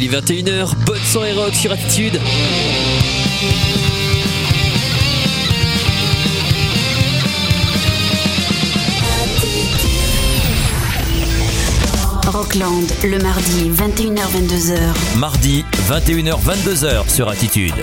[0.00, 2.20] Il est 21h, bonne soirée rock sur Attitude.
[12.26, 14.78] Rockland, le mardi 21h-22h.
[15.16, 17.74] Mardi 21h-22h sur Attitude.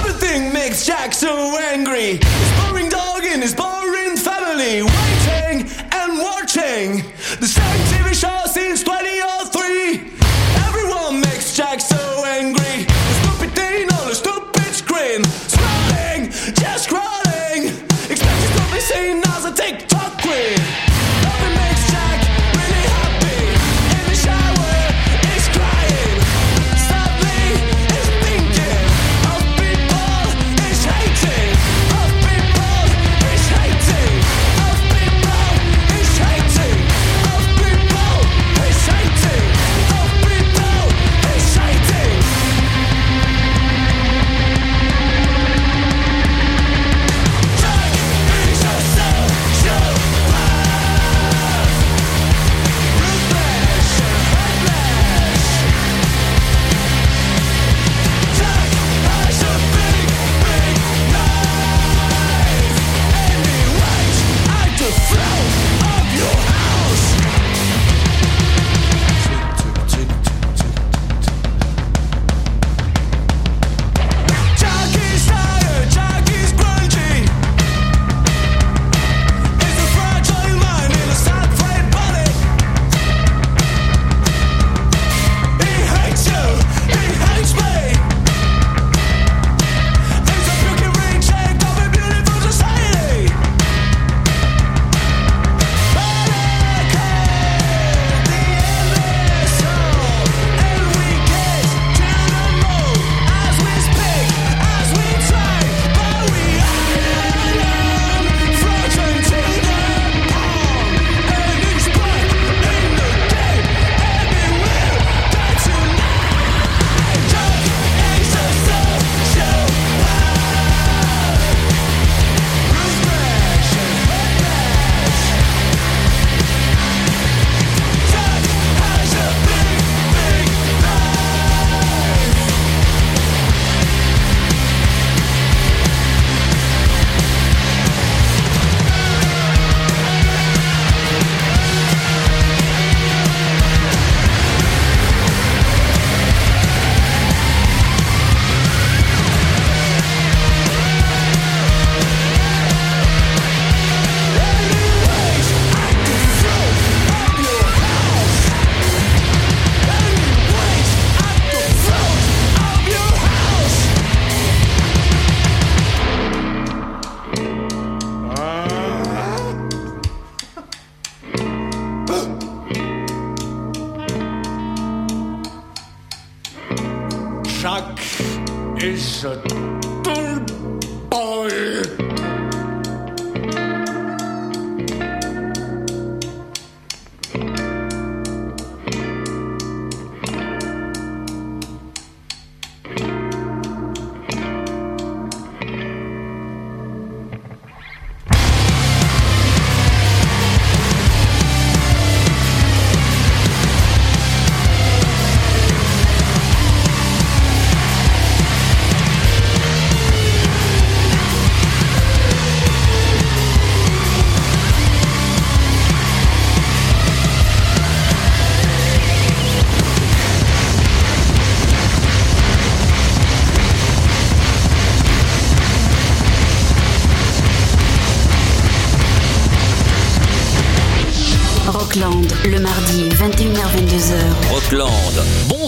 [0.00, 1.28] Everything makes Jack so
[1.70, 2.12] angry.
[2.12, 2.20] His
[2.56, 4.80] boring dog and his boring family.
[4.80, 7.04] Waiting and watching
[7.40, 7.93] the same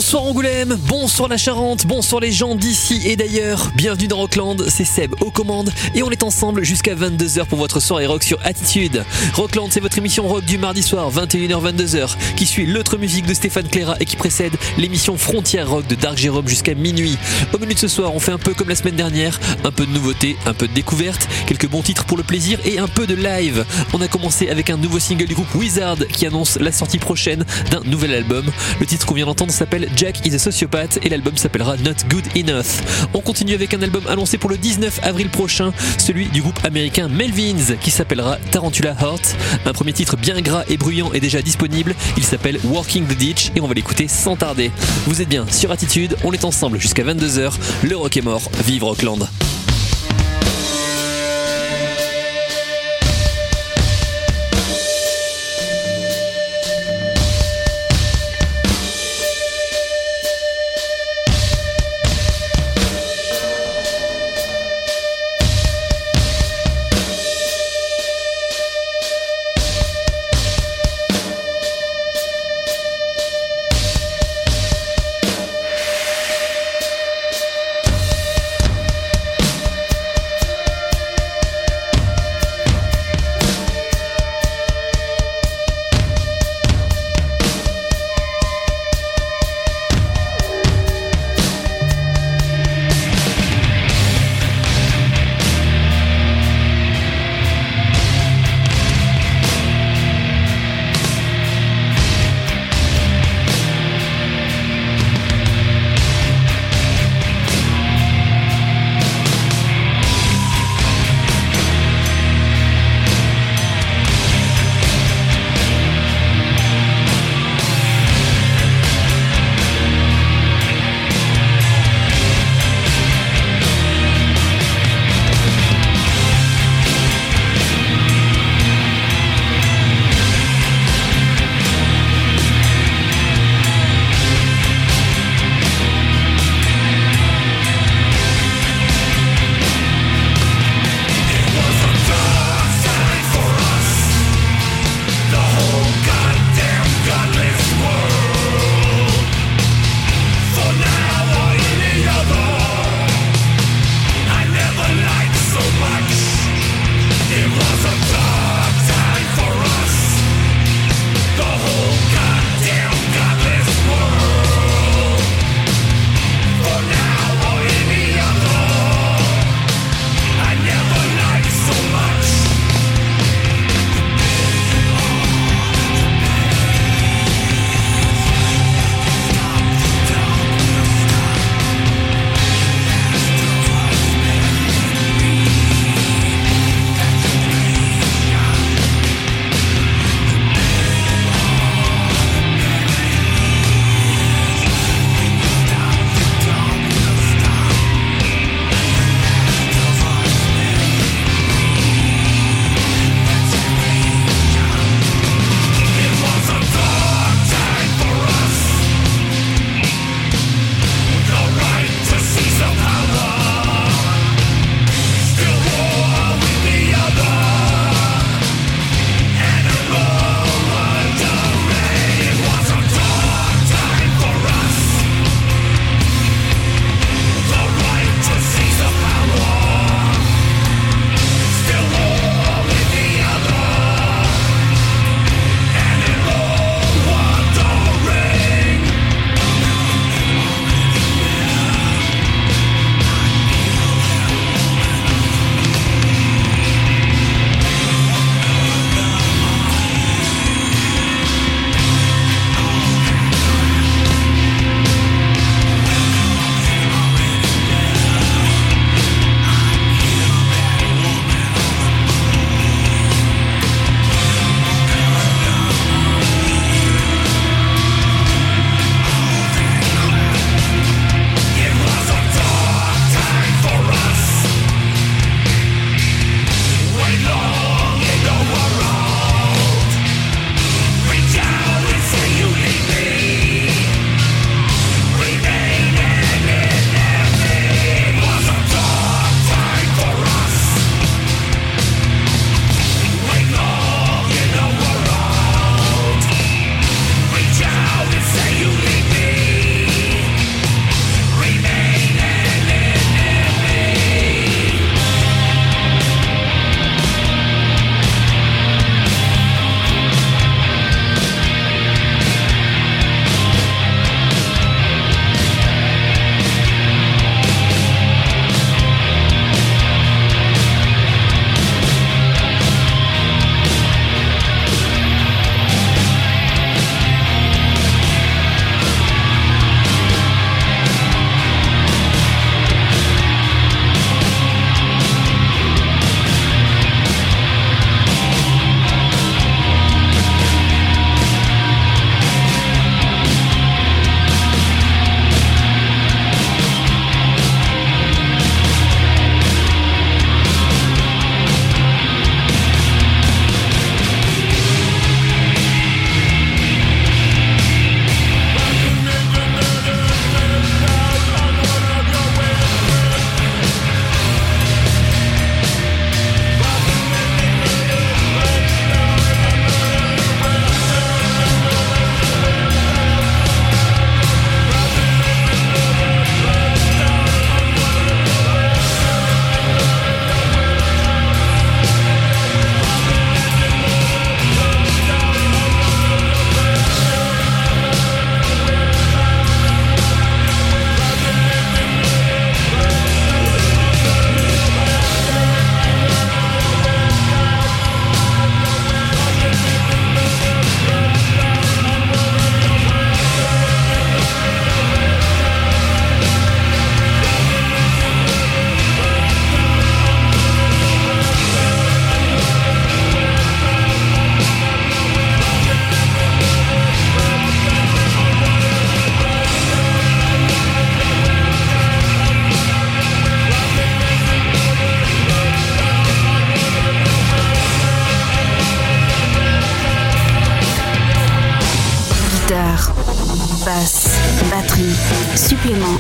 [0.07, 3.73] Bonsoir Angoulême, bonsoir la Charente, bonsoir les gens d'ici et d'ailleurs.
[3.75, 7.81] Bienvenue dans Rockland, c'est Seb aux commandes et on est ensemble jusqu'à 22h pour votre
[7.81, 9.05] soirée rock sur Attitude.
[9.35, 13.67] Rockland, c'est votre émission rock du mardi soir, 21h-22h, qui suit l'autre musique de Stéphane
[13.67, 17.19] Cléra et qui précède l'émission Frontière Rock de Dark Jérôme jusqu'à minuit.
[17.53, 19.87] Au menu de ce soir, on fait un peu comme la semaine dernière, un peu
[19.87, 23.09] de nouveautés, un peu de découverte, quelques bons titres pour le plaisir et un peu
[23.09, 23.65] de live.
[23.93, 27.45] On a commencé avec un nouveau single du groupe Wizard qui annonce la sortie prochaine
[27.73, 28.47] d'un nouvel album.
[28.79, 32.25] Le titre qu'on vient d'entendre s'appelle Jack is a Sociopath et l'album s'appellera Not Good
[32.37, 32.83] Enough.
[33.15, 37.09] On continue avec un album annoncé pour le 19 avril prochain, celui du groupe américain
[37.09, 39.35] Melvins qui s'appellera Tarantula Heart.
[39.65, 41.95] Un premier titre bien gras et bruyant est déjà disponible.
[42.19, 44.71] Il s'appelle Walking the Ditch et on va l'écouter sans tarder.
[45.07, 47.53] Vous êtes bien sur Attitude, on est ensemble jusqu'à 22h.
[47.83, 49.27] Le rock est mort, vive Rockland.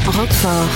[0.05, 0.69] Rockfort,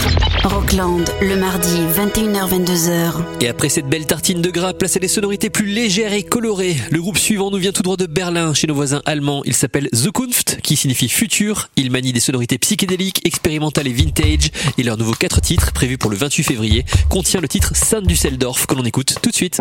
[0.45, 3.13] Rockland, le mardi 21h-22h.
[3.41, 6.77] Et après cette belle tartine de gras, placez les sonorités plus légères et colorées.
[6.91, 9.43] Le groupe suivant nous vient tout droit de Berlin, chez nos voisins allemands.
[9.45, 11.69] Il s'appelle Zukunft, qui signifie futur.
[11.77, 14.51] Il manie des sonorités psychédéliques, expérimentales et vintage.
[14.79, 18.67] Et leur nouveau 4 titres, prévu pour le 28 février, contient le titre Saint Düsseldorf,
[18.67, 19.61] que l'on écoute tout de suite.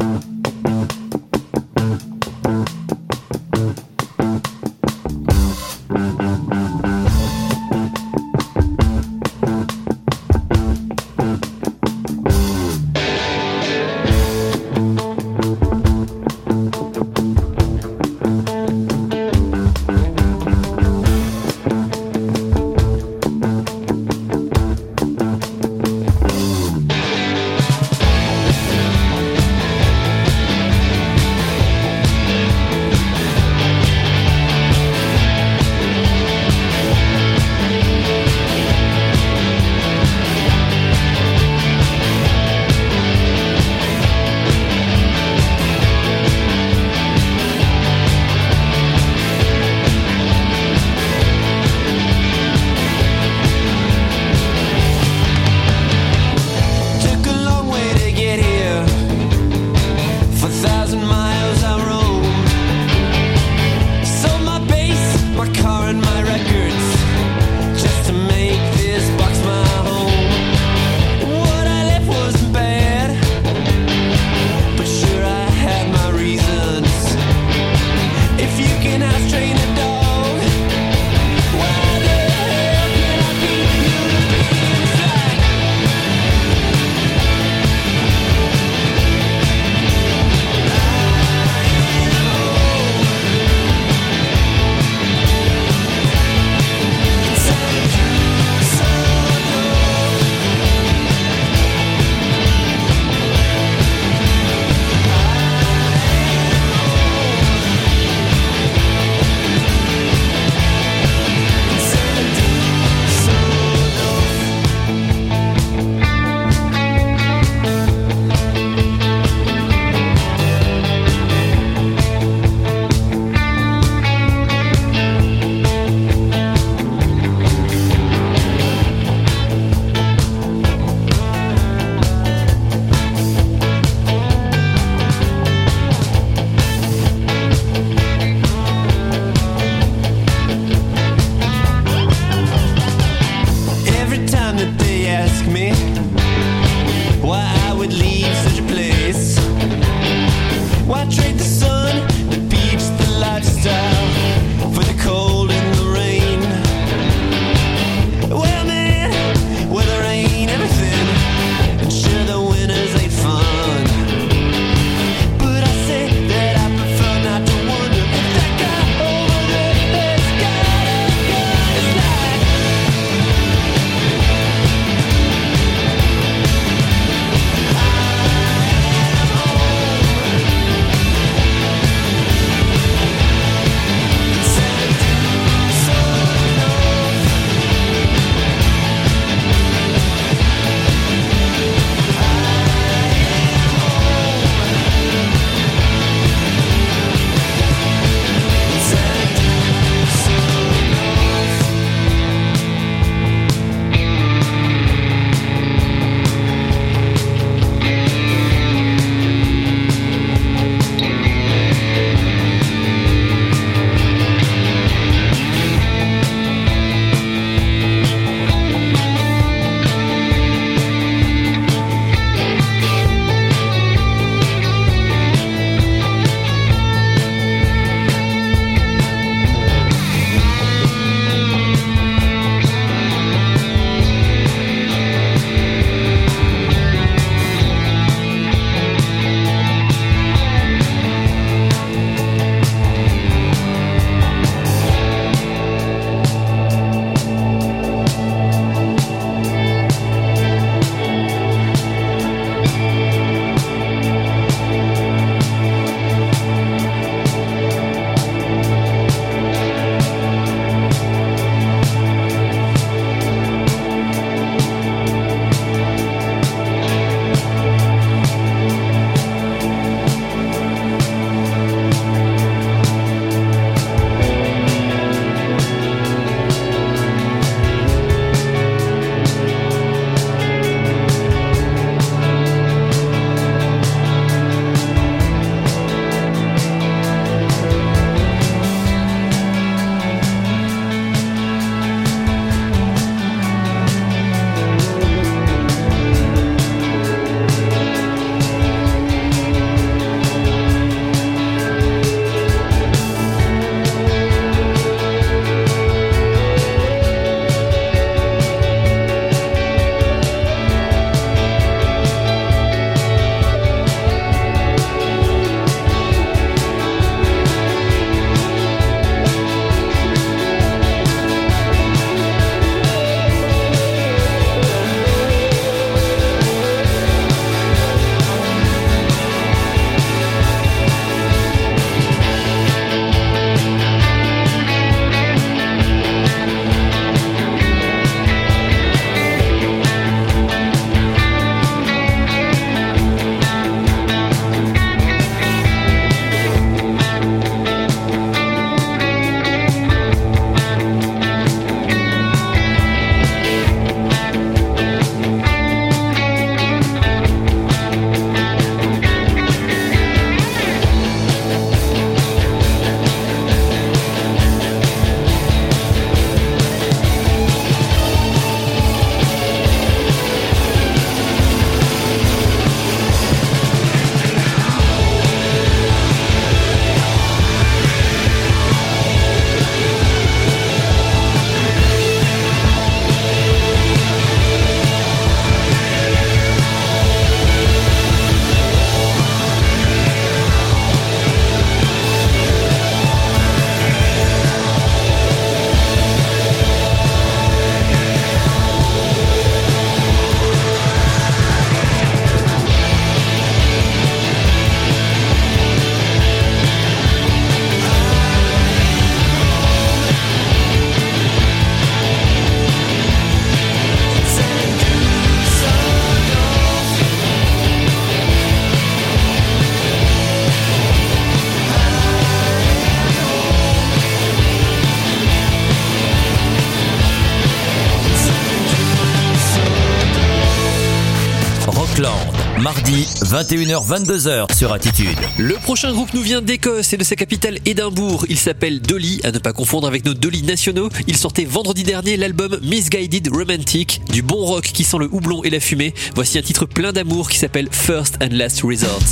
[433.29, 435.19] 21h, 22h sur Attitude.
[435.37, 438.25] Le prochain groupe nous vient d'Écosse et de sa capitale Édimbourg.
[438.27, 440.89] Il s'appelle Dolly, à ne pas confondre avec nos Dolly nationaux.
[441.05, 445.51] Il sortait vendredi dernier l'album Misguided Romantic, du bon rock qui sent le houblon et
[445.51, 445.93] la fumée.
[446.15, 449.03] Voici un titre plein d'amour qui s'appelle First and Last Resort.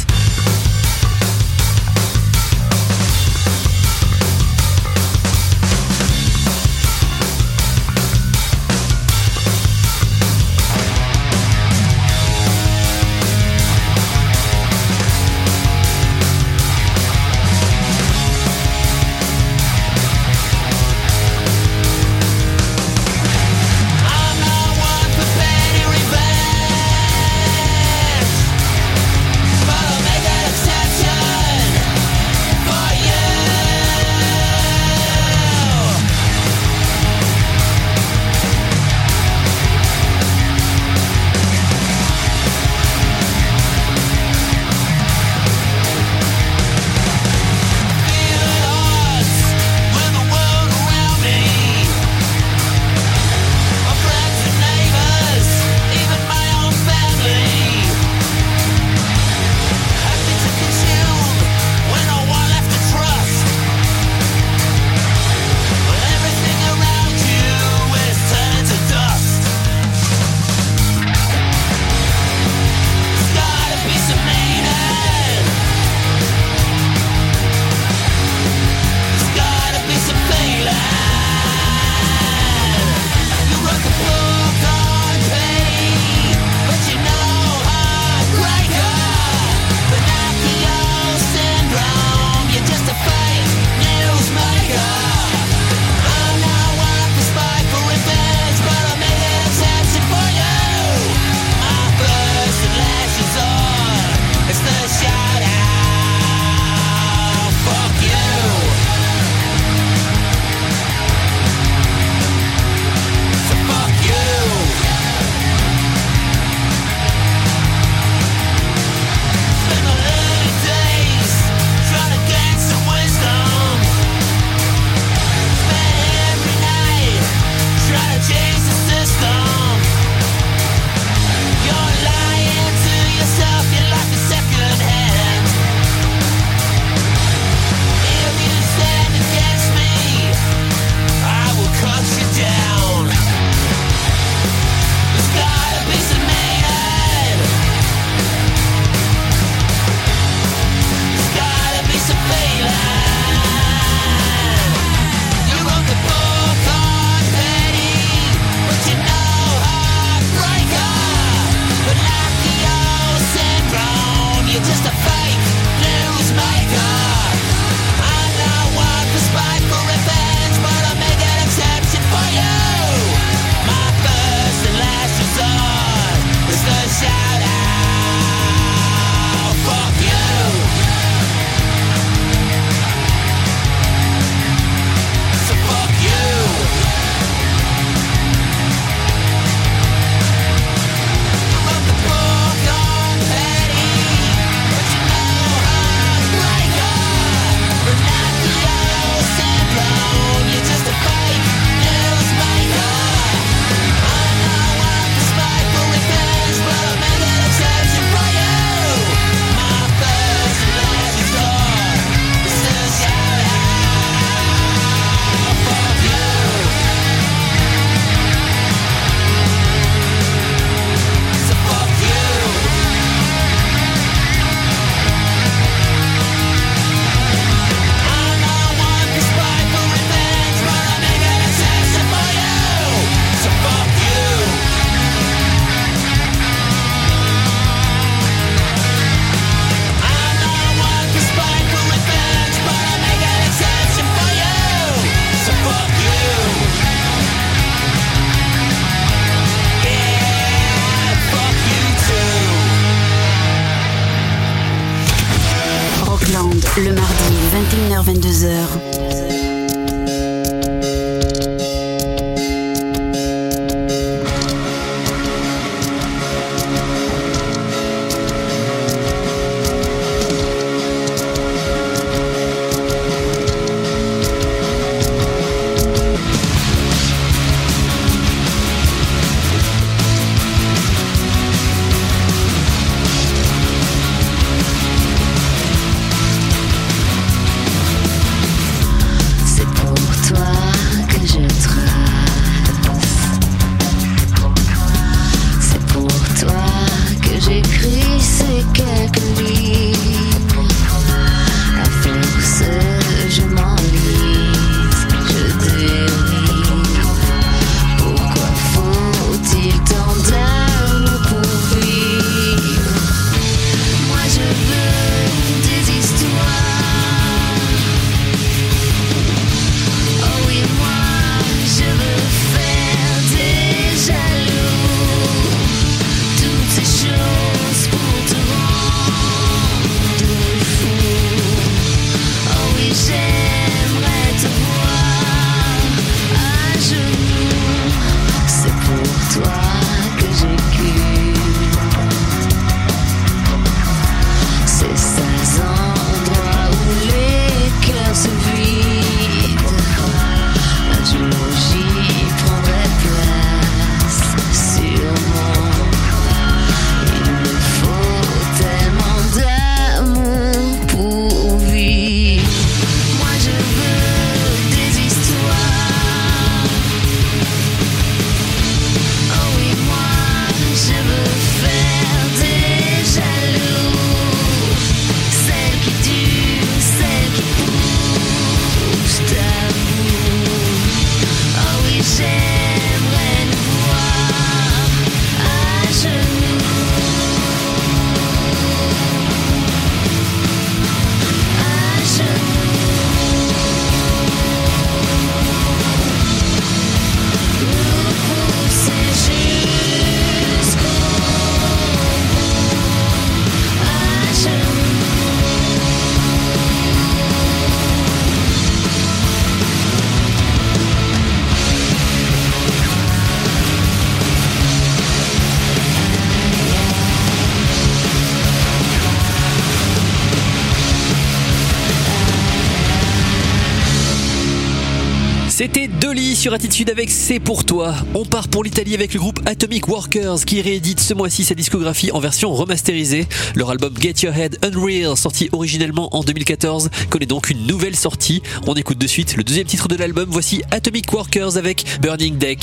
[426.37, 427.95] Sur Attitude avec C'est pour toi.
[428.13, 432.11] On part pour l'Italie avec le groupe Atomic Workers qui réédite ce mois-ci sa discographie
[432.11, 433.25] en version remasterisée.
[433.55, 438.43] Leur album Get Your Head Unreal, sorti originellement en 2014, connaît donc une nouvelle sortie.
[438.67, 440.29] On écoute de suite le deuxième titre de l'album.
[440.29, 442.59] Voici Atomic Workers avec Burning Deck.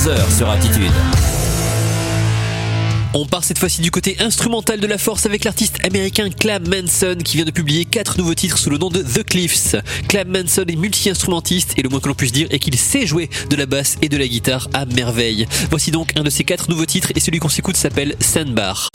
[0.00, 0.92] 21h-22h sur Attitude.
[3.12, 7.16] On part cette fois-ci du côté instrumental de la force avec l'artiste américain Clam Manson
[7.22, 9.76] qui vient de publier quatre nouveaux titres sous le nom de The Cliffs.
[10.08, 13.28] Clam Manson est multi-instrumentiste et le moins que l'on puisse dire est qu'il sait jouer
[13.50, 15.46] de la basse et de la guitare à merveille.
[15.70, 18.89] Voici donc un de ces quatre nouveaux titres et celui qu'on s'écoute s'appelle Sandbar.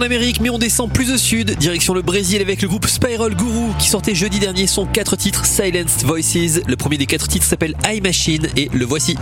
[0.00, 0.02] 21h-22h.
[0.02, 2.68] On reste en Amérique, mais on descend plus au sud, direction le Brésil avec le
[2.68, 6.60] groupe Spiral Guru qui sortait jeudi dernier son 4 titres Silenced Voices.
[6.66, 9.16] Le premier des 4 titres s'appelle I Machine et le voici.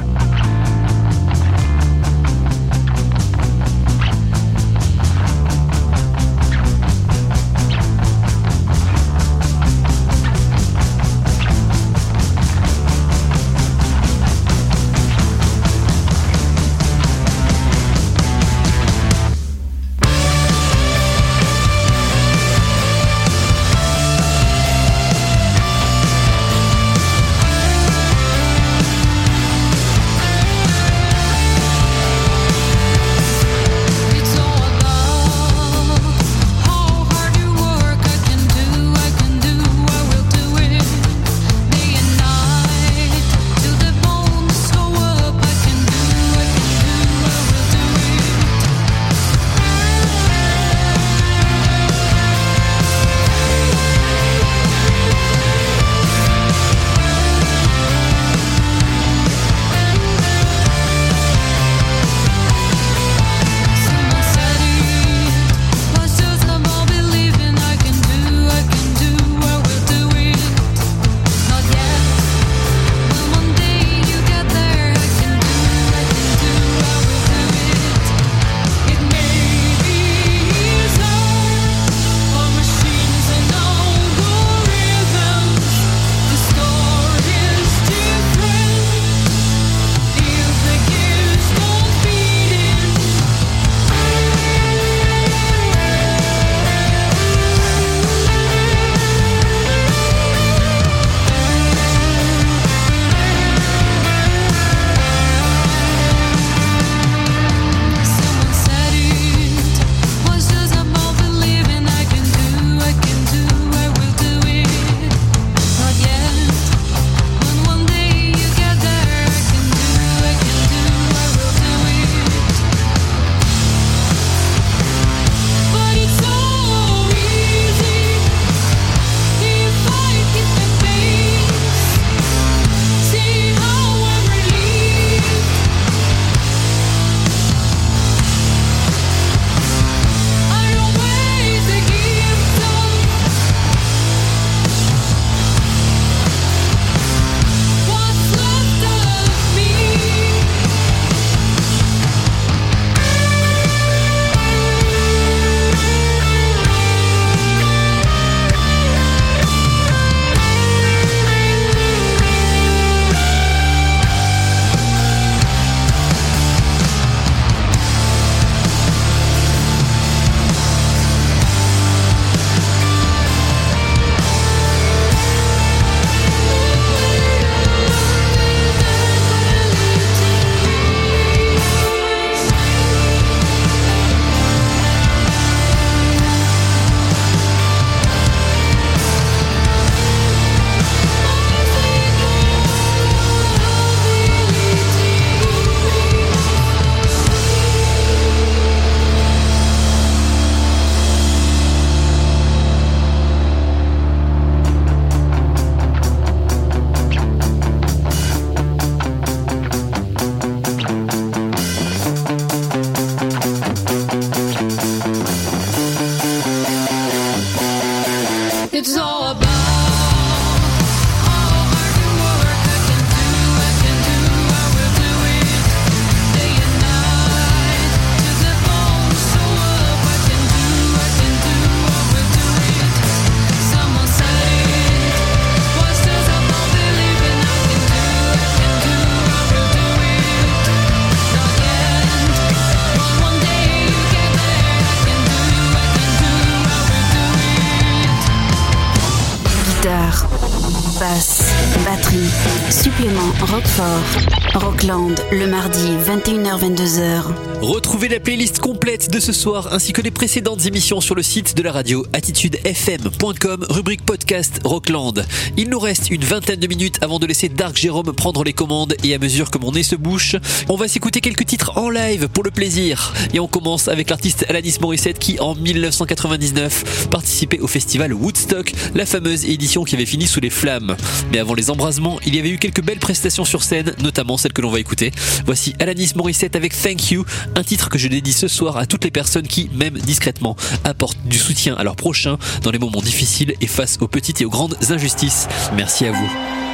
[249.89, 250.57] 20h
[250.99, 251.53] basse,
[251.84, 252.30] batterie,
[252.70, 254.38] supplément Rockfort.
[254.55, 257.22] Rockland, le mardi, 21h-22h.
[257.61, 261.57] Retrouvez la playlist complète de ce soir ainsi que les précédentes émissions sur le site
[261.57, 265.24] de la radio attitudefm.com, rubrique podcast Rockland.
[265.57, 268.94] Il nous reste une vingtaine de minutes avant de laisser Dark Jérôme prendre les commandes
[269.05, 270.36] et à mesure que mon nez se bouche,
[270.68, 273.12] on va s'écouter quelques titres en live pour le plaisir.
[273.34, 279.07] Et on commence avec l'artiste Alanis Morissette qui en 1999 participait au festival Woodstock, la
[279.07, 280.88] fameuse édition qui avait fini sous les flammes.
[281.32, 284.53] Mais avant les embrasements, il y avait eu quelques belles prestations sur scène, notamment celle
[284.53, 285.11] que l'on va écouter.
[285.47, 287.24] Voici Alanis Morissette avec Thank You,
[287.55, 291.22] un titre que je dédie ce soir à toutes les personnes qui, même discrètement, apportent
[291.24, 294.51] du soutien à leurs prochains dans les moments difficiles et face aux petites et aux
[294.51, 295.49] grandes injustices.
[295.74, 296.67] Merci à vous.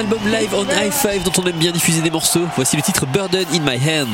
[0.00, 2.46] album live on i5 dont on aime bien diffuser des morceaux.
[2.56, 4.08] Voici le titre Burden in My Hand.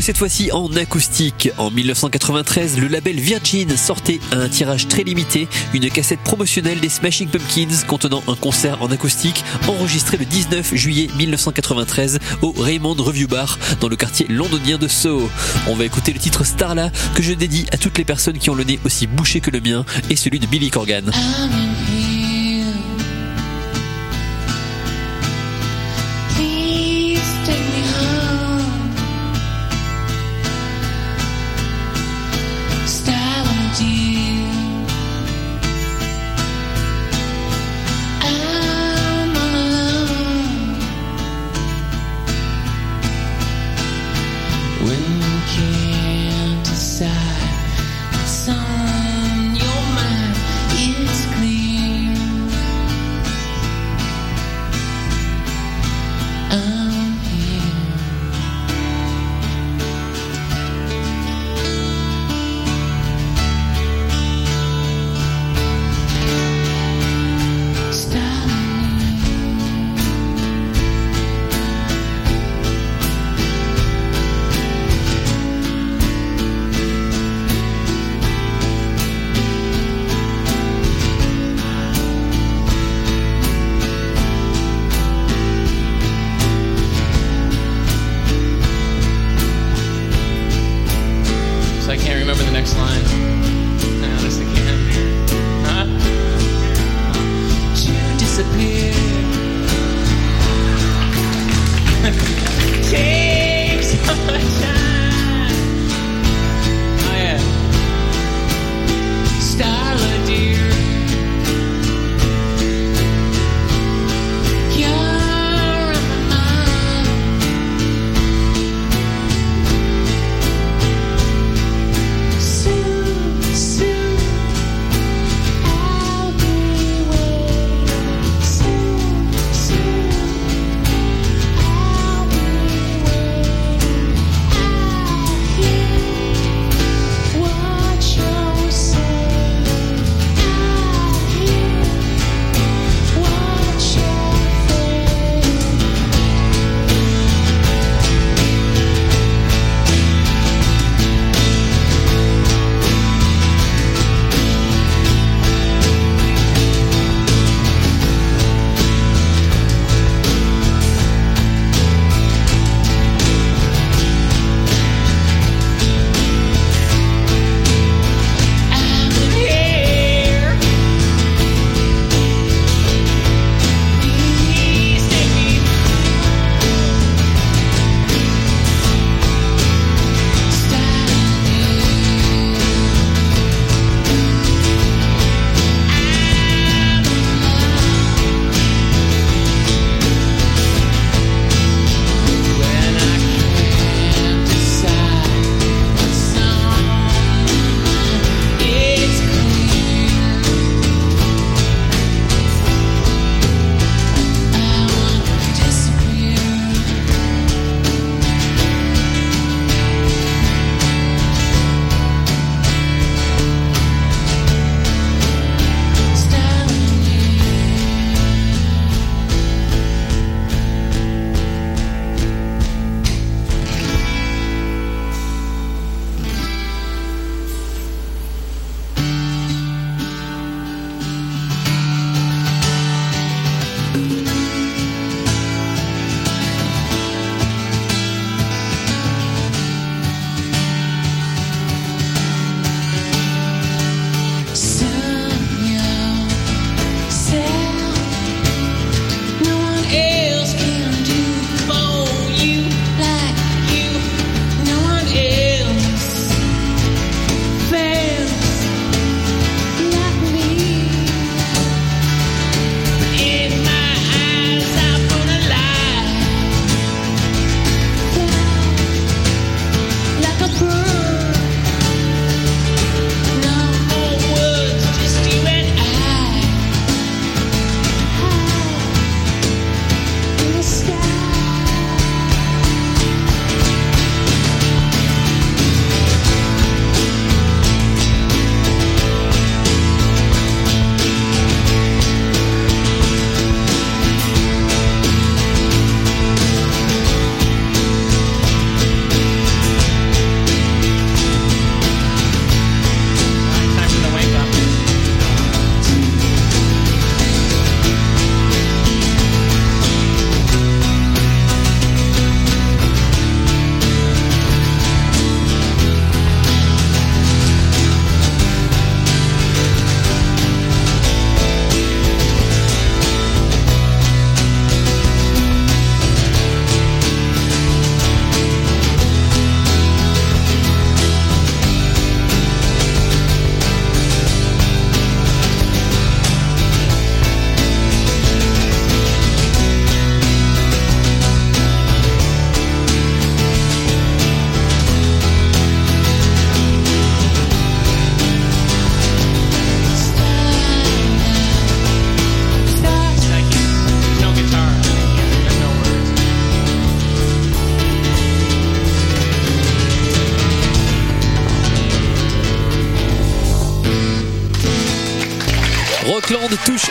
[0.00, 1.50] Cette fois-ci en acoustique.
[1.58, 6.88] En 1993, le label Virgin sortait à un tirage très limité une cassette promotionnelle des
[6.88, 13.28] Smashing Pumpkins contenant un concert en acoustique enregistré le 19 juillet 1993 au Raymond Review
[13.28, 15.30] Bar dans le quartier londonien de Soho.
[15.68, 18.54] On va écouter le titre Starla que je dédie à toutes les personnes qui ont
[18.54, 21.10] le nez aussi bouché que le mien et celui de Billy Corgan.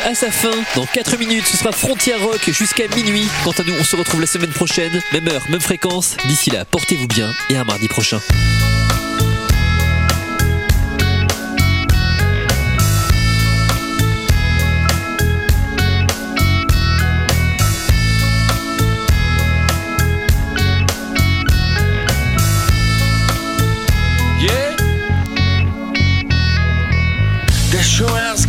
[0.03, 0.51] À sa fin.
[0.75, 3.27] Dans 4 minutes, ce sera Frontier Rock jusqu'à minuit.
[3.43, 5.01] Quant à nous, on se retrouve la semaine prochaine.
[5.11, 6.15] Même heure, même fréquence.
[6.25, 8.19] D'ici là, portez-vous bien et à mardi prochain.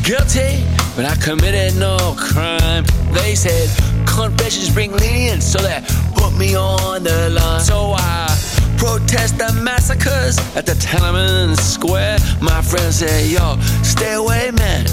[0.05, 0.61] Guilty,
[0.97, 2.85] but I committed no crime.
[3.13, 3.69] They said
[4.07, 5.81] confessions bring lenience, so they
[6.15, 7.61] put me on the line.
[7.61, 8.27] So I
[8.77, 12.19] protest the massacres at the Tiananmen Square.
[12.41, 14.87] My friends say, yo, stay away, man.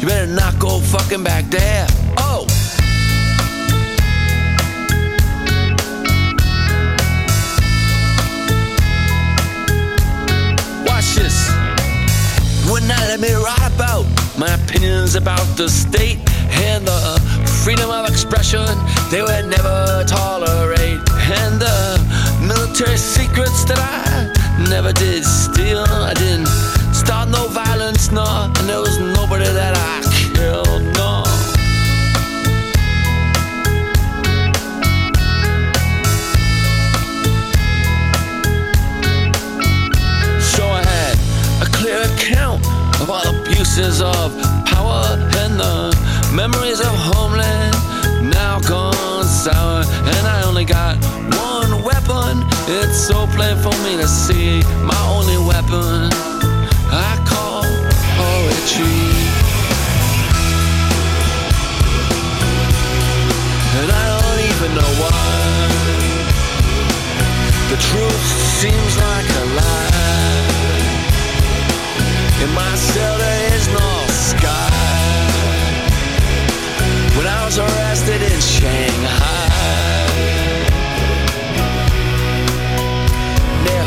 [0.00, 1.86] You better not go fucking back there.
[12.70, 14.04] Would not let me write about
[14.38, 16.18] my opinions about the state
[16.50, 17.00] and the
[17.64, 18.66] freedom of expression
[19.10, 21.00] they would never tolerate.
[21.30, 21.78] And the
[22.40, 25.84] military secrets that I never did steal.
[25.88, 26.48] I didn't
[26.94, 28.24] start no violence, no,
[28.56, 30.05] and there was nobody that I
[44.00, 44.32] all of
[44.64, 45.02] power
[45.42, 45.92] and the
[46.32, 47.74] memories of homeland
[48.30, 49.82] now gone sour.
[50.14, 50.96] And I only got
[51.50, 52.46] one weapon.
[52.68, 54.62] It's so plain for me to see.
[54.82, 56.10] My only weapon
[56.88, 57.64] I call
[58.16, 59.04] poetry.
[63.78, 65.66] And I don't even know why.
[67.72, 68.26] The truth
[68.60, 70.06] seems like a lie.
[72.42, 73.35] In my cell
[77.58, 79.48] arrested in Shanghai.
[83.64, 83.86] Now,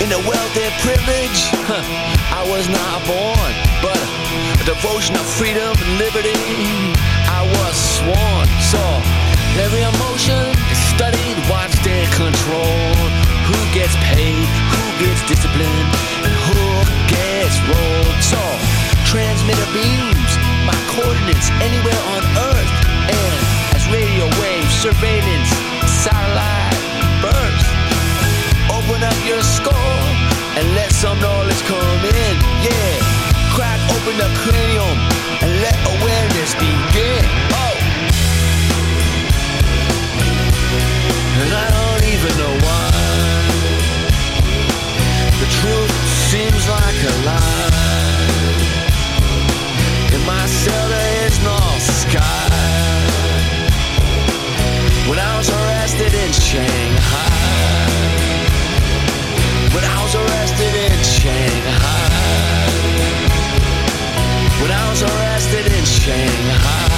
[0.00, 1.84] in the wealthy privilege, huh,
[2.32, 3.52] I was not born,
[3.84, 4.00] but
[4.60, 6.32] a devotion of freedom and liberty,
[7.28, 8.48] I was sworn.
[8.72, 8.80] So
[9.60, 13.12] every emotion is studied, watched and controlled.
[13.52, 14.48] Who gets paid?
[14.72, 15.90] Who gets disciplined?
[16.24, 16.62] And who
[17.12, 18.18] gets rolled?
[18.24, 18.40] So
[19.12, 20.32] transmitter beams,
[20.64, 22.53] my coordinates anywhere on earth.
[34.28, 34.93] the cranial.
[65.56, 66.93] it in Shanghai.